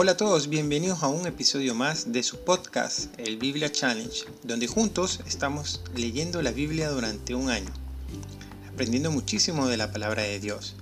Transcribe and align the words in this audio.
Hola 0.00 0.12
a 0.12 0.16
todos, 0.16 0.48
bienvenidos 0.48 1.02
a 1.02 1.08
un 1.08 1.26
episodio 1.26 1.74
más 1.74 2.12
de 2.12 2.22
su 2.22 2.38
podcast, 2.44 3.12
el 3.18 3.36
Biblia 3.36 3.72
Challenge, 3.72 4.26
donde 4.44 4.68
juntos 4.68 5.18
estamos 5.26 5.82
leyendo 5.96 6.40
la 6.40 6.52
Biblia 6.52 6.88
durante 6.90 7.34
un 7.34 7.50
año, 7.50 7.72
aprendiendo 8.72 9.10
muchísimo 9.10 9.66
de 9.66 9.76
la 9.76 9.90
palabra 9.90 10.22
de 10.22 10.38
Dios. 10.38 10.76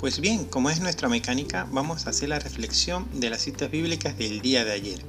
Pues 0.00 0.20
bien, 0.20 0.44
como 0.44 0.68
es 0.68 0.80
nuestra 0.80 1.08
mecánica, 1.08 1.66
vamos 1.72 2.06
a 2.06 2.10
hacer 2.10 2.28
la 2.28 2.38
reflexión 2.38 3.08
de 3.18 3.30
las 3.30 3.40
citas 3.40 3.70
bíblicas 3.70 4.18
del 4.18 4.42
día 4.42 4.66
de 4.66 4.72
ayer. 4.72 5.00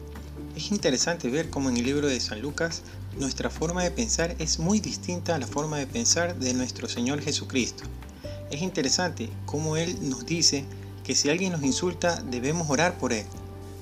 Es 0.55 0.71
interesante 0.71 1.29
ver 1.29 1.49
cómo 1.49 1.69
en 1.69 1.75
el 1.75 1.83
libro 1.83 2.07
de 2.07 2.21
San 2.21 2.41
Lucas 2.41 2.81
nuestra 3.19 3.49
forma 3.49 3.83
de 3.83 3.91
pensar 3.91 4.37
es 4.39 4.57
muy 4.57 4.79
distinta 4.79 5.35
a 5.35 5.39
la 5.39 5.47
forma 5.47 5.79
de 5.79 5.87
pensar 5.87 6.39
de 6.39 6.53
nuestro 6.53 6.87
Señor 6.87 7.21
Jesucristo. 7.21 7.83
Es 8.51 8.61
interesante 8.61 9.29
cómo 9.45 9.75
Él 9.75 9.97
nos 10.01 10.25
dice 10.25 10.63
que 11.03 11.15
si 11.15 11.29
alguien 11.29 11.53
nos 11.53 11.63
insulta 11.63 12.21
debemos 12.21 12.69
orar 12.69 12.97
por 12.97 13.13
él, 13.13 13.25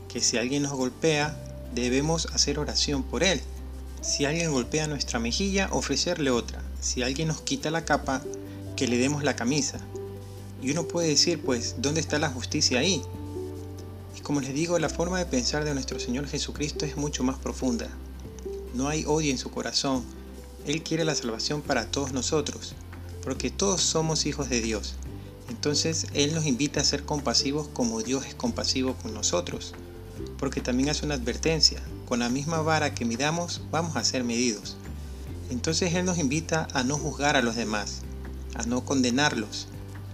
que 0.07 0.21
si 0.21 0.37
alguien 0.37 0.63
nos 0.63 0.73
golpea 0.73 1.37
debemos 1.73 2.27
hacer 2.33 2.59
oración 2.59 3.03
por 3.03 3.23
él, 3.23 3.41
si 4.01 4.25
alguien 4.25 4.51
golpea 4.51 4.87
nuestra 4.87 5.19
mejilla 5.19 5.69
ofrecerle 5.71 6.31
otra, 6.31 6.61
si 6.79 7.03
alguien 7.03 7.27
nos 7.27 7.41
quita 7.41 7.69
la 7.71 7.85
capa 7.85 8.23
que 8.75 8.87
le 8.87 8.97
demos 8.97 9.23
la 9.23 9.35
camisa. 9.35 9.79
Y 10.61 10.71
uno 10.71 10.87
puede 10.87 11.09
decir 11.09 11.41
pues, 11.41 11.75
¿dónde 11.79 11.99
está 11.99 12.19
la 12.19 12.29
justicia 12.29 12.79
ahí? 12.79 13.01
Y 14.17 14.21
como 14.21 14.41
les 14.41 14.53
digo, 14.53 14.79
la 14.79 14.89
forma 14.89 15.19
de 15.19 15.25
pensar 15.25 15.65
de 15.65 15.73
nuestro 15.73 15.99
Señor 15.99 16.27
Jesucristo 16.27 16.85
es 16.85 16.97
mucho 16.97 17.23
más 17.23 17.37
profunda. 17.37 17.89
No 18.73 18.87
hay 18.87 19.03
odio 19.05 19.31
en 19.31 19.37
su 19.37 19.51
corazón. 19.51 20.03
Él 20.65 20.83
quiere 20.83 21.05
la 21.05 21.15
salvación 21.15 21.61
para 21.61 21.89
todos 21.91 22.13
nosotros, 22.13 22.75
porque 23.23 23.49
todos 23.49 23.81
somos 23.81 24.25
hijos 24.25 24.49
de 24.49 24.61
Dios. 24.61 24.95
Entonces 25.49 26.07
Él 26.13 26.33
nos 26.33 26.45
invita 26.45 26.79
a 26.79 26.85
ser 26.85 27.03
compasivos 27.03 27.67
como 27.69 28.01
Dios 28.01 28.25
es 28.25 28.35
compasivo 28.35 28.93
con 28.95 29.13
nosotros, 29.13 29.73
porque 30.37 30.61
también 30.61 30.89
hace 30.89 31.05
una 31.05 31.15
advertencia, 31.15 31.81
con 32.07 32.19
la 32.19 32.29
misma 32.29 32.61
vara 32.61 32.93
que 32.93 33.05
midamos 33.05 33.61
vamos 33.71 33.95
a 33.95 34.03
ser 34.03 34.23
medidos. 34.23 34.77
Entonces 35.49 35.93
Él 35.95 36.05
nos 36.05 36.19
invita 36.19 36.67
a 36.73 36.83
no 36.83 36.97
juzgar 36.97 37.35
a 37.35 37.41
los 37.41 37.55
demás, 37.55 38.01
a 38.55 38.63
no 38.63 38.85
condenarlos, 38.85 39.67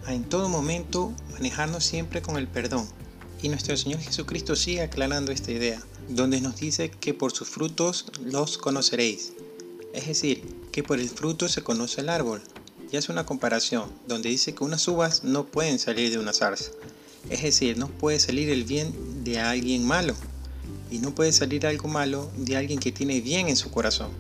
a 0.06 0.14
en 0.14 0.24
todo 0.24 0.48
momento 0.48 1.14
manejarnos 1.34 1.84
siempre 1.84 2.22
con 2.22 2.38
el 2.38 2.48
perdón. 2.48 2.88
Y 3.42 3.50
nuestro 3.50 3.76
Señor 3.76 4.00
Jesucristo 4.00 4.56
sigue 4.56 4.82
aclarando 4.82 5.32
esta 5.32 5.52
idea, 5.52 5.82
donde 6.08 6.40
nos 6.40 6.56
dice 6.56 6.90
que 6.90 7.14
por 7.14 7.34
sus 7.34 7.50
frutos 7.50 8.06
los 8.24 8.58
conoceréis. 8.58 9.34
Es 9.94 10.08
decir, 10.08 10.44
que 10.72 10.84
por 10.84 11.00
el 11.00 11.10
fruto 11.10 11.50
se 11.50 11.62
conoce 11.62 12.02
el 12.02 12.10
árbol 12.10 12.42
y 12.92 12.98
hace 12.98 13.12
una 13.12 13.26
comparación 13.26 13.90
donde 14.08 14.30
dice 14.30 14.54
que 14.54 14.64
unas 14.64 14.88
uvas 14.88 15.24
no 15.24 15.46
pueden 15.46 15.80
salir 15.80 16.12
de 16.12 16.20
una 16.20 16.34
zarza. 16.34 16.72
Es 17.30 17.42
decir, 17.42 17.78
no 17.78 17.88
puede 17.88 18.20
salir 18.20 18.50
el 18.50 18.64
bien 18.64 19.24
de 19.24 19.40
alguien 19.40 19.86
malo 19.86 20.16
y 20.92 21.00
no 21.00 21.14
puede 21.16 21.32
salir 21.32 21.66
algo 21.66 21.88
malo 21.88 22.30
de 22.38 22.56
alguien 22.58 22.80
que 22.80 22.92
tiene 22.92 23.22
bien 23.22 23.48
en 23.48 23.56
su 23.56 23.72
corazón. 23.72 24.12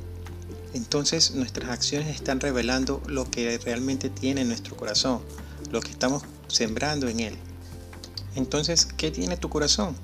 Entonces 0.73 1.31
nuestras 1.31 1.69
acciones 1.69 2.13
están 2.16 2.39
revelando 2.39 3.02
lo 3.07 3.30
que 3.30 3.57
realmente 3.59 4.09
tiene 4.09 4.41
en 4.41 4.47
nuestro 4.47 4.75
corazón, 4.75 5.22
lo 5.72 5.79
que 5.81 5.91
estamos 5.91 6.23
sembrando 6.47 7.07
en 7.07 7.19
él. 7.19 7.35
Entonces, 8.35 8.85
¿qué 8.85 9.11
tiene 9.11 9.38
tu 9.38 9.50
corazón? 9.50 9.95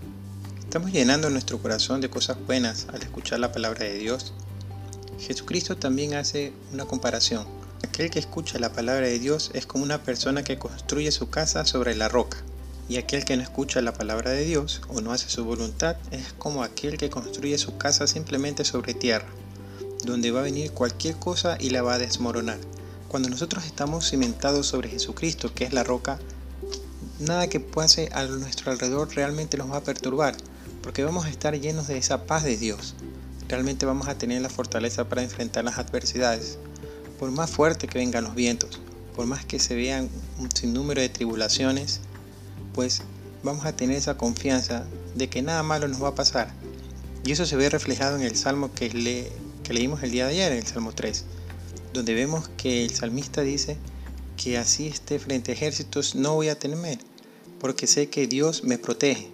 ¿Estamos 0.59 0.93
llenando 0.93 1.29
nuestro 1.29 1.61
corazón 1.61 1.99
de 1.99 2.09
cosas 2.09 2.37
buenas 2.45 2.87
al 2.93 3.01
escuchar 3.01 3.39
la 3.39 3.51
palabra 3.51 3.83
de 3.83 3.97
Dios? 3.97 4.33
Jesucristo 5.19 5.75
también 5.75 6.13
hace 6.13 6.53
una 6.71 6.85
comparación 6.85 7.45
Aquel 7.83 8.11
que 8.11 8.19
escucha 8.19 8.59
la 8.59 8.71
palabra 8.71 9.07
de 9.07 9.17
Dios 9.17 9.49
es 9.53 9.65
como 9.65 9.83
una 9.83 10.03
persona 10.03 10.43
que 10.43 10.59
construye 10.59 11.11
su 11.11 11.29
casa 11.29 11.65
sobre 11.65 11.95
la 11.95 12.09
roca. 12.09 12.37
Y 12.87 12.97
aquel 12.97 13.25
que 13.25 13.35
no 13.35 13.43
escucha 13.43 13.81
la 13.81 13.93
palabra 13.93 14.31
de 14.31 14.45
Dios 14.45 14.81
o 14.87 15.01
no 15.01 15.11
hace 15.11 15.29
su 15.29 15.43
voluntad 15.45 15.95
es 16.11 16.33
como 16.33 16.63
aquel 16.63 16.97
que 16.97 17.09
construye 17.09 17.57
su 17.57 17.77
casa 17.77 18.05
simplemente 18.05 18.65
sobre 18.65 18.93
tierra, 18.93 19.27
donde 20.05 20.31
va 20.31 20.41
a 20.41 20.43
venir 20.43 20.71
cualquier 20.71 21.15
cosa 21.15 21.57
y 21.59 21.71
la 21.71 21.81
va 21.81 21.95
a 21.95 21.99
desmoronar. 21.99 22.59
Cuando 23.07 23.29
nosotros 23.29 23.65
estamos 23.65 24.09
cimentados 24.09 24.67
sobre 24.67 24.89
Jesucristo, 24.89 25.53
que 25.53 25.63
es 25.63 25.73
la 25.73 25.83
roca, 25.83 26.19
nada 27.19 27.47
que 27.47 27.59
pase 27.59 28.09
a 28.13 28.25
nuestro 28.25 28.71
alrededor 28.71 29.13
realmente 29.15 29.57
nos 29.57 29.71
va 29.71 29.77
a 29.77 29.83
perturbar, 29.83 30.35
porque 30.83 31.03
vamos 31.03 31.25
a 31.25 31.29
estar 31.29 31.59
llenos 31.59 31.87
de 31.87 31.97
esa 31.97 32.25
paz 32.25 32.43
de 32.43 32.57
Dios. 32.57 32.95
Realmente 33.47 33.85
vamos 33.85 34.07
a 34.07 34.17
tener 34.17 34.41
la 34.41 34.49
fortaleza 34.49 35.09
para 35.09 35.23
enfrentar 35.23 35.63
las 35.63 35.77
adversidades 35.77 36.57
por 37.21 37.29
más 37.29 37.51
fuerte 37.51 37.87
que 37.87 37.99
vengan 37.99 38.23
los 38.23 38.33
vientos, 38.33 38.79
por 39.15 39.27
más 39.27 39.45
que 39.45 39.59
se 39.59 39.75
vean 39.75 40.09
un 40.39 40.49
sinnúmero 40.51 41.01
de 41.01 41.09
tribulaciones, 41.09 41.99
pues 42.73 43.03
vamos 43.43 43.63
a 43.67 43.75
tener 43.75 43.95
esa 43.95 44.17
confianza 44.17 44.87
de 45.13 45.29
que 45.29 45.43
nada 45.43 45.61
malo 45.61 45.87
nos 45.87 46.01
va 46.01 46.07
a 46.07 46.15
pasar. 46.15 46.51
Y 47.23 47.31
eso 47.31 47.45
se 47.45 47.55
ve 47.55 47.69
reflejado 47.69 48.15
en 48.15 48.23
el 48.23 48.35
salmo 48.35 48.73
que, 48.73 48.89
le, 48.89 49.31
que 49.61 49.71
leímos 49.71 50.01
el 50.01 50.09
día 50.09 50.25
de 50.25 50.31
ayer, 50.31 50.51
en 50.51 50.57
el 50.57 50.65
salmo 50.65 50.93
3, 50.93 51.25
donde 51.93 52.15
vemos 52.15 52.49
que 52.57 52.83
el 52.83 52.89
salmista 52.89 53.41
dice 53.41 53.77
que 54.35 54.57
así 54.57 54.87
esté 54.87 55.19
frente 55.19 55.51
a 55.51 55.53
ejércitos 55.53 56.15
no 56.15 56.33
voy 56.33 56.49
a 56.49 56.57
temer, 56.57 56.97
porque 57.59 57.85
sé 57.85 58.09
que 58.09 58.25
Dios 58.25 58.63
me 58.63 58.79
protege. 58.79 59.29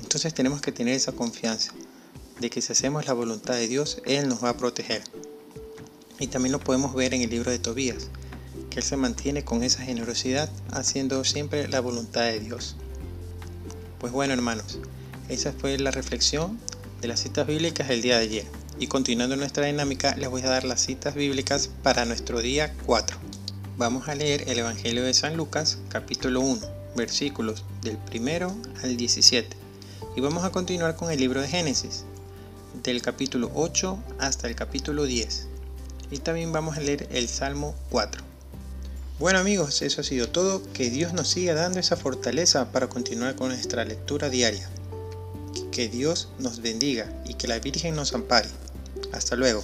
Entonces 0.00 0.34
tenemos 0.34 0.60
que 0.60 0.70
tener 0.70 0.94
esa 0.94 1.10
confianza 1.10 1.72
de 2.38 2.48
que 2.48 2.62
si 2.62 2.70
hacemos 2.70 3.06
la 3.06 3.12
voluntad 3.12 3.54
de 3.54 3.66
Dios, 3.66 4.00
Él 4.04 4.28
nos 4.28 4.44
va 4.44 4.50
a 4.50 4.56
proteger. 4.56 5.02
Y 6.22 6.28
también 6.28 6.52
lo 6.52 6.60
podemos 6.60 6.94
ver 6.94 7.14
en 7.14 7.22
el 7.22 7.30
libro 7.30 7.50
de 7.50 7.58
Tobías, 7.58 8.06
que 8.70 8.78
él 8.78 8.84
se 8.84 8.96
mantiene 8.96 9.44
con 9.44 9.64
esa 9.64 9.82
generosidad 9.82 10.48
haciendo 10.70 11.24
siempre 11.24 11.66
la 11.66 11.80
voluntad 11.80 12.22
de 12.22 12.38
Dios. 12.38 12.76
Pues 13.98 14.12
bueno 14.12 14.32
hermanos, 14.32 14.78
esa 15.28 15.52
fue 15.52 15.76
la 15.78 15.90
reflexión 15.90 16.60
de 17.00 17.08
las 17.08 17.18
citas 17.18 17.48
bíblicas 17.48 17.88
del 17.88 18.02
día 18.02 18.18
de 18.18 18.22
ayer. 18.22 18.46
Y 18.78 18.86
continuando 18.86 19.34
nuestra 19.34 19.66
dinámica, 19.66 20.14
les 20.14 20.30
voy 20.30 20.42
a 20.42 20.48
dar 20.48 20.62
las 20.62 20.80
citas 20.80 21.16
bíblicas 21.16 21.70
para 21.82 22.04
nuestro 22.04 22.40
día 22.40 22.72
4. 22.86 23.16
Vamos 23.76 24.06
a 24.06 24.14
leer 24.14 24.44
el 24.48 24.60
Evangelio 24.60 25.02
de 25.02 25.14
San 25.14 25.36
Lucas, 25.36 25.78
capítulo 25.88 26.40
1, 26.40 26.60
versículos 26.94 27.64
del 27.82 27.98
primero 27.98 28.54
al 28.84 28.96
17. 28.96 29.56
Y 30.16 30.20
vamos 30.20 30.44
a 30.44 30.52
continuar 30.52 30.94
con 30.94 31.10
el 31.10 31.18
libro 31.18 31.40
de 31.40 31.48
Génesis, 31.48 32.04
del 32.84 33.02
capítulo 33.02 33.50
8 33.56 33.98
hasta 34.20 34.46
el 34.46 34.54
capítulo 34.54 35.02
10 35.02 35.48
y 36.10 36.18
también 36.18 36.52
vamos 36.52 36.76
a 36.76 36.80
leer 36.80 37.08
el 37.12 37.28
Salmo 37.28 37.74
4. 37.90 38.22
Bueno 39.18 39.38
amigos, 39.38 39.82
eso 39.82 40.00
ha 40.00 40.04
sido 40.04 40.28
todo. 40.28 40.62
Que 40.72 40.90
Dios 40.90 41.12
nos 41.12 41.28
siga 41.28 41.54
dando 41.54 41.78
esa 41.78 41.96
fortaleza 41.96 42.72
para 42.72 42.88
continuar 42.88 43.36
con 43.36 43.48
nuestra 43.48 43.84
lectura 43.84 44.28
diaria. 44.28 44.68
Que 45.70 45.88
Dios 45.88 46.28
nos 46.38 46.60
bendiga 46.60 47.12
y 47.24 47.34
que 47.34 47.46
la 47.46 47.58
Virgen 47.58 47.94
nos 47.94 48.14
ampare. 48.14 48.48
Hasta 49.12 49.36
luego. 49.36 49.62